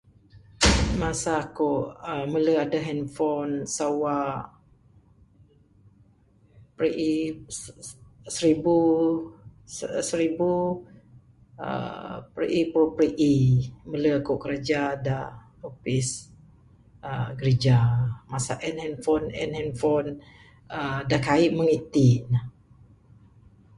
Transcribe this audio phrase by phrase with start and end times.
[1.01, 1.71] Masa aku
[2.31, 4.15] mele uhh adeh handphone sawa
[6.75, 7.11] piri-e,
[8.35, 8.77] seribu,
[9.85, 10.51] uhh seribu
[12.33, 13.35] piri-e puru piri-e
[13.91, 15.27] mele aku kraja dak
[15.69, 16.09] upis
[17.09, 17.79] uhh grija
[18.31, 20.09] masa en handphone en handphone
[20.77, 22.25] uhh dak kai meng itin